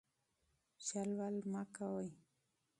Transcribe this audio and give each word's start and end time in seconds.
چل 0.85 1.09
ول 1.19 1.35
مه 1.51 1.63
کوئ. 1.75 2.09